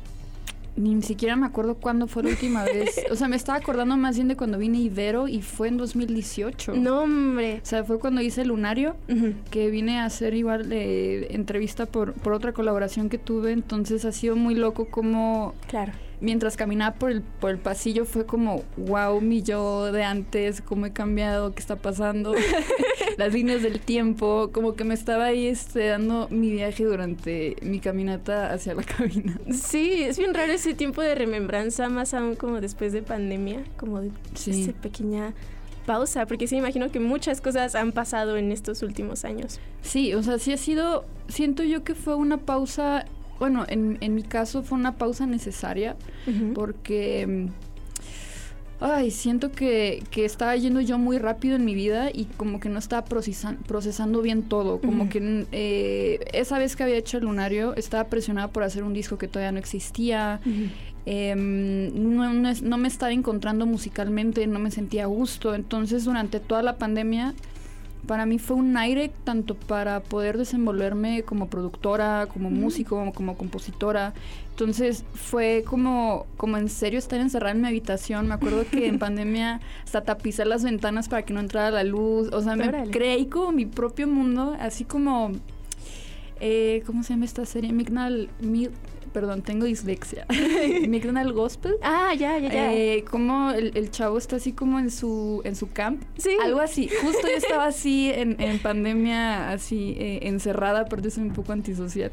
ni 0.76 1.02
siquiera 1.02 1.36
me 1.36 1.46
acuerdo 1.46 1.74
cuándo 1.74 2.06
fue 2.06 2.22
la 2.22 2.30
última 2.30 2.64
vez. 2.64 2.98
O 3.10 3.16
sea, 3.16 3.28
me 3.28 3.36
estaba 3.36 3.58
acordando 3.58 3.96
más 3.96 4.16
bien 4.16 4.28
de 4.28 4.36
cuando 4.36 4.56
vine 4.56 4.78
a 4.78 4.80
Ibero 4.82 5.28
y 5.28 5.42
fue 5.42 5.68
en 5.68 5.76
2018. 5.76 6.74
No, 6.76 7.02
hombre. 7.02 7.60
O 7.62 7.66
sea, 7.66 7.84
fue 7.84 7.98
cuando 7.98 8.20
hice 8.22 8.44
Lunario, 8.44 8.96
que 9.50 9.68
vine 9.68 9.98
a 9.98 10.04
hacer 10.04 10.32
igual 10.34 10.68
de 10.68 11.34
entrevista 11.34 11.86
por, 11.86 12.12
por 12.14 12.32
otra 12.32 12.52
colaboración 12.52 13.08
que 13.10 13.18
tuve. 13.18 13.52
Entonces 13.52 14.04
ha 14.04 14.12
sido 14.12 14.36
muy 14.36 14.54
loco 14.54 14.86
como 14.86 15.54
Claro. 15.68 15.92
Mientras 16.20 16.56
caminaba 16.56 16.94
por 16.96 17.10
el, 17.10 17.22
por 17.22 17.50
el 17.50 17.58
pasillo 17.58 18.04
fue 18.04 18.26
como, 18.26 18.62
wow, 18.76 19.20
mi 19.20 19.42
yo 19.42 19.90
de 19.92 20.04
antes, 20.04 20.60
cómo 20.60 20.86
he 20.86 20.92
cambiado, 20.92 21.52
qué 21.52 21.60
está 21.60 21.76
pasando, 21.76 22.34
las 23.16 23.32
líneas 23.32 23.62
del 23.62 23.80
tiempo, 23.80 24.50
como 24.52 24.74
que 24.74 24.84
me 24.84 24.94
estaba 24.94 25.26
ahí 25.26 25.46
este, 25.46 25.86
dando 25.88 26.28
mi 26.30 26.50
viaje 26.50 26.84
durante 26.84 27.56
mi 27.62 27.80
caminata 27.80 28.52
hacia 28.52 28.74
la 28.74 28.82
cabina. 28.96 29.38
Sí, 29.52 30.02
es 30.02 30.18
bien 30.18 30.34
raro 30.34 30.52
ese 30.52 30.74
tiempo 30.74 31.02
de 31.02 31.14
remembranza, 31.14 31.88
más 31.88 32.14
aún 32.14 32.34
como 32.36 32.60
después 32.60 32.92
de 32.92 33.02
pandemia, 33.02 33.62
como 33.76 34.00
de 34.00 34.10
Sí. 34.34 34.62
esa 34.64 34.72
pequeña 34.72 35.32
pausa, 35.86 36.26
porque 36.26 36.46
sí 36.46 36.54
me 36.56 36.60
imagino 36.60 36.90
que 36.92 37.00
muchas 37.00 37.40
cosas 37.40 37.74
han 37.74 37.92
pasado 37.92 38.36
en 38.36 38.52
estos 38.52 38.82
últimos 38.82 39.24
años. 39.24 39.58
Sí, 39.82 40.14
o 40.14 40.22
sea, 40.22 40.38
sí 40.38 40.52
ha 40.52 40.56
sido, 40.56 41.04
siento 41.28 41.62
yo 41.64 41.82
que 41.82 41.94
fue 41.94 42.14
una 42.14 42.36
pausa, 42.36 43.06
bueno, 43.40 43.64
en, 43.68 43.98
en 44.00 44.14
mi 44.14 44.22
caso 44.22 44.62
fue 44.62 44.78
una 44.78 44.94
pausa 44.96 45.26
necesaria, 45.26 45.96
porque 46.54 47.26
mm, 47.26 47.46
ay, 48.82 49.10
siento 49.10 49.50
que, 49.52 50.02
que 50.10 50.24
estaba 50.24 50.56
yendo 50.56 50.80
yo 50.80 50.96
muy 50.98 51.18
rápido 51.18 51.56
en 51.56 51.64
mi 51.64 51.74
vida 51.74 52.10
y 52.12 52.24
como 52.36 52.60
que 52.60 52.68
no 52.68 52.78
estaba 52.78 53.04
procesan- 53.04 53.56
procesando 53.66 54.22
bien 54.22 54.42
todo. 54.44 54.80
Como 54.80 55.08
que 55.08 55.20
mm, 55.20 55.46
eh, 55.52 56.20
esa 56.32 56.58
vez 56.58 56.76
que 56.76 56.82
había 56.84 56.96
hecho 56.96 57.18
el 57.18 57.24
lunario 57.24 57.74
estaba 57.76 58.04
presionada 58.04 58.48
por 58.48 58.62
hacer 58.62 58.84
un 58.84 58.92
disco 58.94 59.18
que 59.18 59.26
todavía 59.28 59.52
no 59.52 59.58
existía. 59.58 60.40
Em, 61.06 62.14
no, 62.14 62.32
no 62.32 62.52
no 62.62 62.76
me 62.78 62.88
estaba 62.88 63.12
encontrando 63.12 63.64
musicalmente, 63.66 64.46
no 64.46 64.58
me 64.58 64.70
sentía 64.70 65.04
a 65.04 65.06
gusto. 65.06 65.54
Entonces, 65.54 66.04
durante 66.04 66.40
toda 66.40 66.62
la 66.62 66.76
pandemia, 66.76 67.34
para 68.06 68.26
mí 68.26 68.38
fue 68.38 68.56
un 68.56 68.76
aire 68.76 69.10
tanto 69.24 69.54
para 69.54 70.00
poder 70.00 70.36
desenvolverme 70.38 71.22
como 71.22 71.48
productora, 71.48 72.26
como 72.32 72.50
músico, 72.50 72.96
como, 72.96 73.12
como 73.12 73.36
compositora. 73.36 74.12
Entonces 74.50 75.04
fue 75.14 75.64
como, 75.66 76.26
como 76.36 76.56
en 76.58 76.68
serio 76.68 76.98
estar 76.98 77.18
encerrada 77.20 77.52
en 77.52 77.62
mi 77.62 77.68
habitación. 77.68 78.28
Me 78.28 78.34
acuerdo 78.34 78.64
que 78.70 78.86
en 78.86 78.98
pandemia 79.00 79.60
hasta 79.84 80.02
tapizar 80.04 80.46
las 80.46 80.62
ventanas 80.64 81.08
para 81.08 81.22
que 81.22 81.32
no 81.32 81.40
entrara 81.40 81.70
la 81.70 81.84
luz. 81.84 82.28
O 82.32 82.42
sea, 82.42 82.56
me 82.56 82.68
Órale. 82.68 82.90
creí 82.90 83.26
como 83.26 83.52
mi 83.52 83.64
propio 83.66 84.06
mundo, 84.06 84.56
así 84.60 84.84
como... 84.84 85.32
eh, 86.40 86.82
¿Cómo 86.86 87.02
se 87.02 87.14
llama 87.14 87.24
esta 87.24 87.44
serie? 87.46 87.72
Mignal... 87.72 88.28
Mi- 88.40 88.68
perdón, 89.12 89.42
tengo 89.42 89.66
dislexia. 89.66 90.26
Mignal 90.88 91.32
Gospel. 91.32 91.74
Ah, 91.82 92.14
ya, 92.16 92.38
ya, 92.38 92.52
ya. 92.52 92.72
Eh, 92.72 93.04
como 93.10 93.50
el, 93.50 93.76
el 93.76 93.90
chavo 93.90 94.18
está 94.18 94.36
así 94.36 94.52
como 94.52 94.78
en 94.78 94.90
su 94.90 95.42
en 95.44 95.56
su 95.56 95.70
camp. 95.70 96.02
Sí. 96.16 96.36
Algo 96.42 96.60
así. 96.60 96.88
Justo 97.02 97.28
yo 97.28 97.36
estaba 97.36 97.66
así 97.66 98.10
en, 98.10 98.40
en 98.40 98.58
pandemia, 98.58 99.50
así 99.50 99.94
eh, 99.98 100.20
encerrada, 100.22 100.86
pero 100.86 101.08
soy 101.10 101.24
un 101.24 101.32
poco 101.32 101.52
antisocial. 101.52 102.12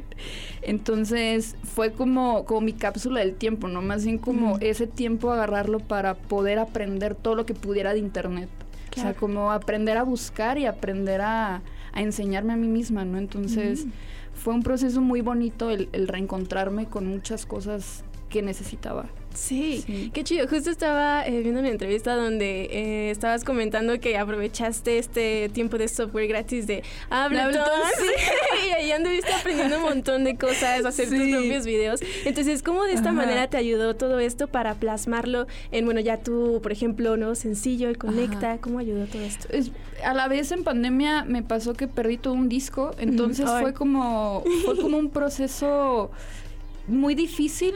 Entonces 0.61 1.55
fue 1.63 1.91
como, 1.91 2.45
como 2.45 2.61
mi 2.61 2.73
cápsula 2.73 3.21
del 3.21 3.35
tiempo, 3.35 3.67
¿no? 3.67 3.81
Más 3.81 4.03
bien 4.03 4.17
como 4.17 4.57
ese 4.59 4.87
tiempo 4.87 5.31
agarrarlo 5.31 5.79
para 5.79 6.15
poder 6.15 6.59
aprender 6.59 7.15
todo 7.15 7.35
lo 7.35 7.45
que 7.45 7.53
pudiera 7.53 7.93
de 7.93 7.99
internet. 7.99 8.49
O 8.95 8.99
sea, 8.99 9.13
como 9.13 9.51
aprender 9.51 9.95
a 9.97 10.03
buscar 10.03 10.57
y 10.57 10.65
aprender 10.65 11.21
a, 11.21 11.61
a 11.93 12.01
enseñarme 12.01 12.53
a 12.53 12.55
mí 12.55 12.67
misma, 12.67 13.05
¿no? 13.05 13.19
Entonces 13.19 13.85
Mm. 13.85 13.91
Fue 14.37 14.53
un 14.53 14.63
proceso 14.63 15.01
muy 15.01 15.21
bonito 15.21 15.69
el, 15.69 15.89
reencontrarme 16.07 16.85
con 16.87 17.07
muchas 17.07 17.45
cosas 17.45 18.03
que 18.29 18.41
necesitaba. 18.41 19.05
Sí, 19.37 19.83
Sí. 19.85 20.09
qué 20.13 20.23
chido. 20.23 20.47
Justo 20.47 20.71
estaba 20.71 21.25
eh, 21.27 21.41
viendo 21.41 21.59
una 21.59 21.69
entrevista 21.69 22.15
donde 22.15 22.63
eh, 22.71 23.11
estabas 23.11 23.43
comentando 23.43 23.99
que 23.99 24.17
aprovechaste 24.17 24.97
este 24.97 25.49
tiempo 25.49 25.77
de 25.77 25.87
software 25.87 26.27
gratis 26.27 26.65
de 26.65 26.83
Ableton. 27.09 27.53
Sí. 27.97 28.67
y 28.67 28.71
ahí 28.71 28.91
anduviste 28.91 29.31
aprendiendo 29.31 29.77
un 29.77 29.83
montón 29.83 30.23
de 30.23 30.35
cosas, 30.37 30.83
hacer 30.85 31.09
tus 31.09 31.19
propios 31.29 31.65
videos. 31.65 31.99
Entonces, 32.25 32.63
¿cómo 32.63 32.83
de 32.83 32.93
esta 32.93 33.09
Ajá. 33.09 33.13
manera 33.13 33.47
te 33.47 33.57
ayudó 33.57 33.95
todo 33.95 34.19
esto 34.19 34.47
para 34.47 34.73
plasmarlo 34.75 35.45
en, 35.71 35.85
bueno, 35.85 35.99
ya 35.99 36.17
tú, 36.17 36.59
por 36.63 36.71
ejemplo, 36.71 37.15
nuevo 37.15 37.35
sencillo, 37.35 37.89
el 37.89 37.97
Conecta? 37.97 38.53
Ajá. 38.53 38.61
¿Cómo 38.61 38.79
ayudó 38.79 39.05
todo 39.05 39.21
esto? 39.21 39.47
Es- 39.51 39.71
a 40.03 40.13
la 40.13 40.27
vez 40.27 40.51
en 40.51 40.63
pandemia 40.63 41.23
me 41.25 41.41
pasó 41.43 41.73
que 41.73 41.87
perdí 41.87 42.17
todo 42.17 42.33
un 42.33 42.49
disco, 42.49 42.91
entonces 42.99 43.49
fue 43.61 43.73
como 43.73 44.43
fue 44.65 44.77
como 44.77 44.97
un 44.97 45.09
proceso 45.09 46.11
muy 46.87 47.15
difícil, 47.15 47.73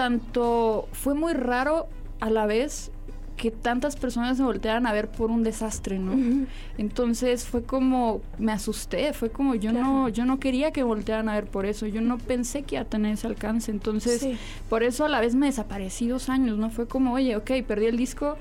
tanto 0.00 0.88
fue 0.92 1.12
muy 1.12 1.34
raro 1.34 1.86
a 2.20 2.30
la 2.30 2.46
vez 2.46 2.90
que 3.36 3.50
tantas 3.50 3.96
personas 3.96 4.38
me 4.38 4.46
voltearan 4.46 4.86
a 4.86 4.94
ver 4.94 5.08
por 5.10 5.30
un 5.30 5.42
desastre, 5.42 5.98
¿no? 5.98 6.46
Entonces 6.78 7.44
fue 7.44 7.64
como, 7.64 8.22
me 8.38 8.50
asusté, 8.52 9.12
fue 9.12 9.28
como 9.28 9.56
yo 9.56 9.74
no, 9.74 10.08
yo 10.08 10.24
no 10.24 10.40
quería 10.40 10.70
que 10.70 10.84
voltearan 10.84 11.28
a 11.28 11.34
ver 11.34 11.44
por 11.44 11.66
eso, 11.66 11.86
yo 11.86 12.00
no 12.00 12.16
pensé 12.16 12.62
que 12.62 12.76
iba 12.76 12.82
a 12.82 12.86
tener 12.86 13.12
ese 13.12 13.26
alcance, 13.26 13.70
entonces 13.70 14.26
por 14.70 14.82
eso 14.82 15.04
a 15.04 15.10
la 15.10 15.20
vez 15.20 15.34
me 15.34 15.44
desaparecí 15.44 16.08
dos 16.08 16.30
años, 16.30 16.56
¿no? 16.56 16.70
Fue 16.70 16.88
como, 16.88 17.12
oye, 17.12 17.36
ok, 17.36 17.50
perdí 17.68 17.84
el 17.84 17.98
disco, 17.98 18.38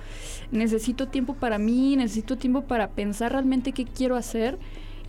necesito 0.53 1.09
tiempo 1.09 1.33
para 1.33 1.57
mí, 1.57 1.97
necesito 1.97 2.37
tiempo 2.37 2.61
para 2.61 2.87
pensar 2.91 3.33
realmente 3.33 3.73
qué 3.73 3.83
quiero 3.83 4.15
hacer 4.15 4.57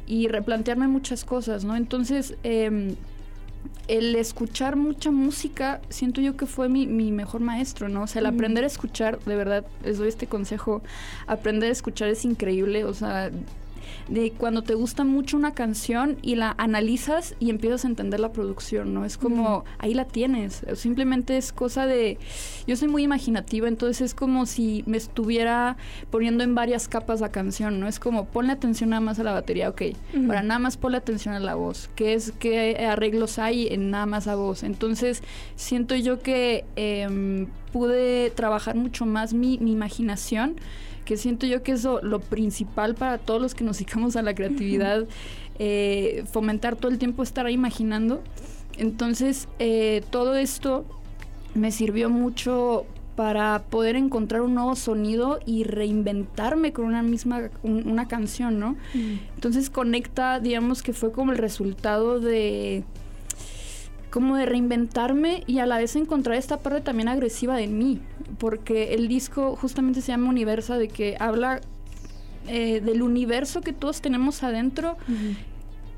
y 0.09 0.27
replantearme 0.27 0.89
muchas 0.89 1.25
cosas, 1.25 1.65
¿no? 1.65 1.77
Entonces, 1.77 2.35
eh, 2.43 2.97
el 3.89 4.15
escuchar 4.15 4.77
mucha 4.77 5.11
música, 5.11 5.81
siento 5.89 6.21
yo 6.21 6.37
que 6.37 6.47
fue 6.47 6.69
mi, 6.69 6.87
mi 6.87 7.11
mejor 7.11 7.41
maestro, 7.41 7.89
¿no? 7.89 8.03
O 8.03 8.07
sea, 8.07 8.21
el 8.21 8.27
aprender 8.27 8.63
a 8.63 8.69
escuchar, 8.69 9.19
de 9.25 9.35
verdad, 9.35 9.65
les 9.85 9.99
doy 9.99 10.09
este 10.09 10.29
consejo, 10.29 10.83
aprender 11.27 11.71
a 11.71 11.73
escuchar 11.73 12.09
es 12.09 12.25
increíble, 12.25 12.85
o 12.85 12.95
sea, 12.95 13.31
de 14.09 14.33
cuando 14.33 14.63
te 14.63 14.75
gusta 14.75 15.05
mucho 15.05 15.37
una 15.37 15.55
canción 15.55 16.17
y 16.23 16.35
la 16.35 16.55
analizas 16.59 17.35
y 17.39 17.51
empiezas 17.51 17.85
a 17.85 17.89
entender 17.89 18.21
la 18.21 18.33
producción, 18.33 18.95
¿no? 18.95 19.05
Es 19.05 19.17
como, 19.17 19.65
ahí 19.79 19.95
la 19.95 20.05
tienes, 20.05 20.65
simplemente 20.75 21.37
es 21.37 21.53
cosa 21.53 21.87
de, 21.87 22.19
yo 22.67 22.77
soy 22.77 22.89
muy 22.89 23.03
imaginativa, 23.03 23.69
entonces 23.69 24.01
es 24.01 24.15
como 24.15 24.47
si 24.47 24.83
me 24.87 24.97
estuviera 24.97 25.77
poniendo 26.11 26.45
en 26.45 26.55
varias 26.55 26.89
capas 26.89 27.21
la 27.21 27.31
canción, 27.31 27.81
¿no? 27.81 27.89
Es 27.89 27.99
como, 27.99 28.27
ponle 28.27 28.53
atención 28.53 28.91
nada 28.91 29.01
más 29.01 29.19
a 29.19 29.25
la 29.25 29.33
batería, 29.33 29.69
ok, 29.69 29.83
ahora 30.27 30.43
nada 30.43 30.59
más 30.59 30.77
ponle 30.77 30.99
atención 30.99 31.35
a 31.35 31.41
la 31.41 31.55
voz, 31.55 31.91
qué 31.95 32.15
es, 32.15 32.33
qué 32.39 32.87
arreglos 32.89 33.39
hay 33.39 33.69
en 33.69 33.91
nada 33.91 34.07
más 34.07 34.27
a 34.27 34.35
voz, 34.35 34.63
entonces 34.63 35.23
siento 35.57 35.95
yo 35.97 36.21
que 36.21 36.65
em, 36.77 37.47
pude 37.73 38.31
trabajar 38.31 38.77
mucho 38.77 39.07
más 39.07 39.33
mi, 39.33 39.59
mi 39.59 39.73
imaginación, 39.73 40.57
que 41.05 41.17
siento 41.17 41.47
yo 41.47 41.63
que 41.63 41.73
eso 41.73 42.01
lo 42.03 42.21
principal 42.21 42.95
para 42.95 43.19
todos 43.19 43.41
los 43.41 43.55
que 43.55 43.65
nos 43.65 43.79
dedicamos 43.79 44.17
a 44.17 44.23
la 44.23 44.35
creatividad, 44.35 45.07
eh, 45.59 46.25
fomentar 46.31 46.77
todo 46.77 46.91
el 46.91 46.99
tiempo 46.99 47.23
estar 47.23 47.47
ahí 47.47 47.55
imaginando. 47.55 48.23
Entonces, 48.79 49.49
eh, 49.59 50.03
todo 50.11 50.37
esto 50.37 50.85
me 51.55 51.73
sirvió 51.73 52.11
mucho 52.11 52.87
para 53.17 53.65
poder 53.69 53.97
encontrar 53.97 54.41
un 54.41 54.55
nuevo 54.55 54.75
sonido 54.77 55.41
y 55.45 55.65
reinventarme 55.65 56.73
con 56.73 56.87
una 56.87 57.03
misma 57.03 57.51
una 57.63 58.09
canción, 58.09 58.59
¿no? 58.59 58.77
Entonces 59.35 59.69
conecta, 59.69 60.41
digamos 60.41 60.83
que 60.83 60.95
fue 60.95 61.13
como 61.13 61.33
el 61.33 61.39
resultado 61.39 62.21
de 62.21 62.85
como 64.11 64.37
de 64.37 64.47
reinventarme 64.47 65.45
y 65.47 65.59
a 65.61 65.67
la 65.67 65.79
vez 65.79 65.97
encontrar 65.97 66.37
esta 66.37 66.59
parte 66.59 66.81
también 66.81 67.09
agresiva 67.09 67.57
de 67.57 67.69
mí, 67.69 68.01
porque 68.39 68.95
el 68.95 69.09
disco 69.09 69.57
justamente 69.57 70.01
se 70.01 70.09
llama 70.09 70.29
Universa, 70.29 70.77
de 70.77 70.89
que 70.89 71.17
habla 71.19 71.61
eh, 72.49 72.81
del 72.81 73.03
universo 73.03 73.61
que 73.61 73.73
todos 73.73 74.01
tenemos 74.01 74.43
adentro, 74.43 74.97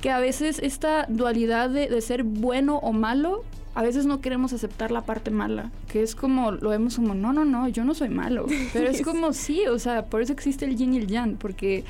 que 0.01 0.11
a 0.11 0.19
veces 0.19 0.59
esta 0.59 1.07
dualidad 1.09 1.71
de, 1.71 2.01
ser 2.01 2.25
bueno 2.25 2.77
o 2.79 2.93
malo, 2.93 3.45
a 3.75 3.83
veces 3.83 4.05
no 4.05 4.21
queremos 4.21 4.53
aceptar 4.53 4.91
la 4.91 5.03
parte 5.03 5.31
mala, 5.31 5.71
que 5.89 6.03
es 6.03 6.15
como, 6.15 6.51
lo 6.51 6.71
vemos 6.71 6.97
como, 6.97 7.15
no, 7.15 7.33
no, 7.33 7.45
no, 7.45 7.69
yo 7.69 7.85
no 7.85 7.95
soy 7.95 8.09
malo, 8.09 8.47
pero 8.73 8.91
es 8.91 9.03
como, 9.03 9.33
sí, 9.33 9.67
o 9.67 9.79
sea, 9.79 10.07
por 10.07 10.21
eso 10.21 10.33
existe 10.33 10.65
el 10.65 10.77
yin 10.77 10.95
y 10.95 10.99
el 10.99 11.07
yang, 11.07 11.37
porque 11.37 11.85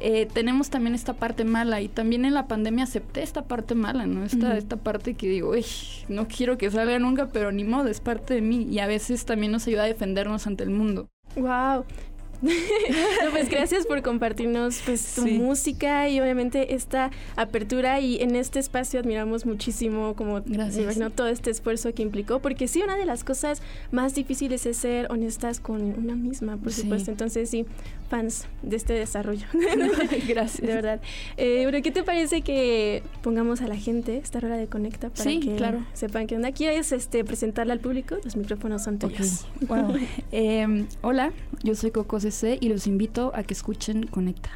eh, 0.00 0.28
tenemos 0.32 0.70
también 0.70 0.94
esta 0.94 1.14
parte 1.14 1.44
mala 1.44 1.80
y 1.80 1.88
también 1.88 2.24
en 2.24 2.34
la 2.34 2.46
pandemia 2.46 2.84
acepté 2.84 3.22
esta 3.22 3.42
parte 3.42 3.74
mala, 3.74 4.06
¿no? 4.06 4.24
Esta, 4.24 4.56
esta 4.56 4.76
parte 4.76 5.14
que 5.14 5.28
digo, 5.28 5.52
no 6.08 6.28
quiero 6.28 6.58
que 6.58 6.70
salga 6.70 6.98
nunca, 6.98 7.28
pero 7.32 7.52
ni 7.52 7.64
modo, 7.64 7.88
es 7.88 8.00
parte 8.00 8.34
de 8.34 8.40
mí 8.40 8.66
y 8.70 8.78
a 8.78 8.86
veces 8.86 9.24
también 9.24 9.52
nos 9.52 9.66
ayuda 9.66 9.84
a 9.84 9.86
defendernos 9.86 10.46
ante 10.46 10.64
el 10.64 10.70
mundo. 10.70 11.08
Wow. 11.36 11.84
pues 13.32 13.50
gracias 13.50 13.84
por 13.84 14.00
compartirnos 14.02 14.80
pues 14.86 15.14
tu 15.16 15.26
música 15.26 16.08
y 16.08 16.20
obviamente 16.20 16.74
esta 16.74 17.10
apertura 17.34 17.98
y 17.98 18.22
en 18.22 18.36
este 18.36 18.60
espacio 18.60 19.00
admiramos 19.00 19.44
muchísimo 19.44 20.14
como 20.14 20.40
gracias. 20.42 20.96
todo 21.16 21.26
este 21.26 21.50
esfuerzo 21.50 21.92
que 21.92 22.02
implicó 22.02 22.38
porque 22.38 22.68
sí 22.68 22.80
una 22.80 22.96
de 22.96 23.06
las 23.06 23.24
cosas 23.24 23.60
más 23.90 24.14
difíciles 24.14 24.66
es 24.66 24.76
ser 24.76 25.10
honestas 25.10 25.58
con 25.58 25.82
una 25.98 26.14
misma 26.14 26.56
por 26.56 26.72
supuesto 26.72 27.10
entonces 27.10 27.50
sí 27.50 27.66
fans 28.08 28.46
de 28.62 28.76
este 28.76 28.92
desarrollo. 28.94 29.46
Gracias. 30.28 30.66
De 30.66 30.74
verdad. 30.74 31.00
Eh, 31.36 31.62
bueno 31.62 31.78
qué 31.82 31.90
te 31.90 32.02
parece 32.02 32.42
que 32.42 33.02
pongamos 33.22 33.60
a 33.60 33.68
la 33.68 33.76
gente 33.76 34.16
esta 34.16 34.38
hora 34.38 34.56
de 34.56 34.66
conecta 34.66 35.10
para 35.10 35.30
que 35.30 35.56
claro. 35.56 35.84
sepan 35.92 36.26
que 36.26 36.36
onda 36.36 36.52
quieres 36.52 36.92
este 36.92 37.24
presentarla 37.24 37.72
al 37.72 37.80
público 37.80 38.16
los 38.24 38.36
micrófonos 38.36 38.82
son 38.82 38.98
tuyos. 38.98 39.46
Bueno, 39.60 39.94
em, 40.32 40.86
hola 41.02 41.32
yo 41.62 41.74
soy 41.74 41.90
Coco 41.90 42.18
y 42.60 42.68
los 42.68 42.86
invito 42.86 43.32
a 43.34 43.42
que 43.42 43.54
escuchen 43.54 44.06
Conecta. 44.06 44.50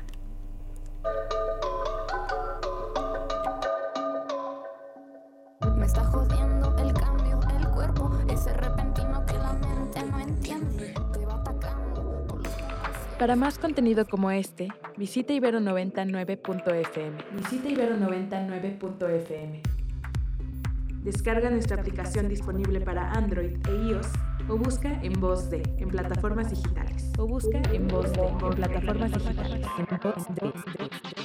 Para 13.23 13.37
más 13.37 13.57
contenido 13.57 14.05
como 14.05 14.33
este, 14.33 14.67
visita 14.97 15.33
ibero99.fm. 15.33 17.19
Visita 17.37 17.69
ibero99.fm. 17.69 19.63
Descarga 21.05 21.49
nuestra 21.49 21.77
aplicación 21.77 22.29
disponible 22.29 22.81
para 22.81 23.13
Android 23.13 23.53
e 23.69 23.91
iOS 23.91 24.09
o 24.49 24.57
busca 24.57 25.01
en 25.05 25.13
voz 25.21 25.49
de 25.51 25.63
en 25.79 25.91
plataformas 25.91 26.51
digitales. 26.51 27.13
O 27.17 27.29
busca 27.29 27.63
en 27.73 27.87
voz 27.87 28.13
de 28.13 28.27
en 28.27 28.55
plataformas 28.57 29.13
digitales. 29.13 29.67
En 29.79 29.87
voz 30.03 30.27
de. 30.35 31.22